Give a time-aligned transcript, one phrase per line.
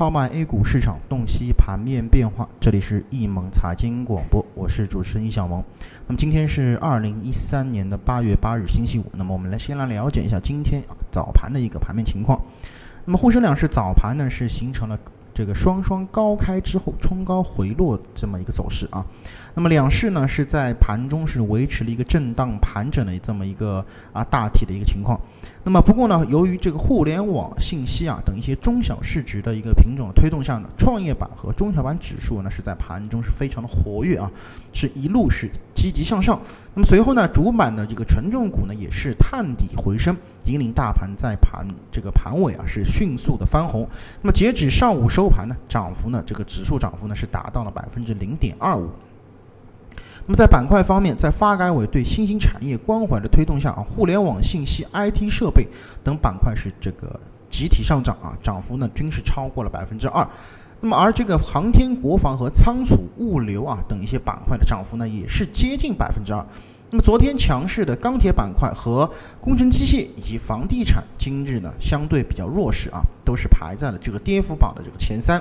[0.00, 2.48] 号脉 A 股市场，洞悉盘面变化。
[2.58, 5.62] 这里是易盟财经广播，我是主持人易小萌。
[6.06, 9.04] 那么今天是二零一三年的八月八日，星期五。
[9.12, 10.82] 那么我们来先来了解一下今天
[11.12, 12.40] 早盘的一个盘面情况。
[13.04, 14.98] 那么沪深两市早盘呢是形成了。
[15.40, 19.02] 这个双双高开之后冲高回落这么一个走势啊，
[19.54, 23.82] 那么两市呢是在盘中是维持了一个震荡盘整的这么一个
[24.12, 25.18] 啊大体的一个情况。
[25.62, 34.30] 那么不过呢，由于这个互联网信息啊等一些中小市值的一个品种的推动下呢，创业板和中小板指数呢是在盘中是非常的活跃啊，
[34.74, 36.40] 是一路是积极向上。
[36.74, 43.86] 那么随后呢，主板的这个权重股呢也是探底回升，引领大盘在盘这个盘尾啊是迅速的翻红。
[44.22, 48.90] 那么截止上午收盘呢，涨幅呢这个指数涨幅呢是达到了百分之零点二五。
[50.26, 55.66] 那么在板块方面，在发改委对新兴产业关怀的推动下啊，互联网信息、IT 设备
[56.04, 60.28] 等板块是这个集体上涨啊，涨幅呢均是超过了百分之二。
[60.80, 66.44] 那么而这个航天、国防和仓储、物流啊等一些板块的涨幅呢，也是接近百分之二。
[66.92, 69.08] 那么昨天强势的钢铁板块和
[69.40, 75.40] 工程机械以及房地产，今日呢相对比较弱势啊，都是排在了这个跌幅榜的这个前三。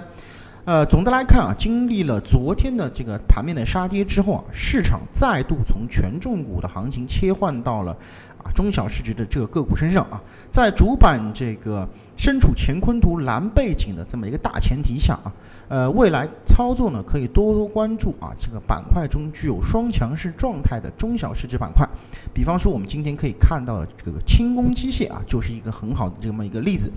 [0.70, 7.92] 呃，总的来看啊，经历了昨天的这个盘面的杀跌之后啊，市场再度从权重股的行情切换到了
[8.38, 10.22] 啊中小市值的这个个股身上啊。
[10.52, 15.34] 在主板这个身处乾坤图蓝背景的这么一个大前提下啊，
[15.70, 21.84] 呃，未来操作呢可以多多关注啊这个板块中具有双强势状态的中小市值板块，
[22.32, 26.92] 比方说我们今天可以看到的这个轻工机械啊，就是一个很好的这么一个例子。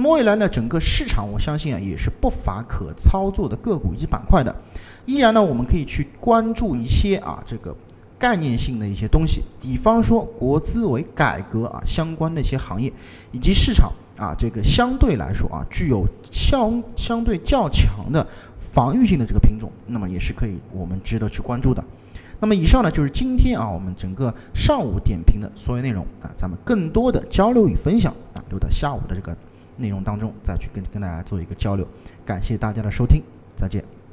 [0.00, 4.54] 那么未来呢，整个市场我相信啊，也是不乏可操作的个股以及板块的。
[5.06, 7.74] 依然呢，我们可以去关注一些啊，这个
[8.16, 12.92] 概念性的一些东西，比方说国资委改革啊相关的一些行业，
[13.32, 18.24] 以及市场啊这个相对来说啊具有相相对较强的
[18.56, 21.82] 防御性的这个品种，那么也是可以我们值得去关注的。
[22.38, 29.36] 那么以上呢就是今天啊我们整个上午点评的所有内容啊，咱们更多的交流与分享啊留到下午的这个。
[29.78, 31.86] 内容当中再去跟跟大家做一个交流，
[32.26, 33.22] 感谢大家的收听，
[33.56, 33.97] 再见。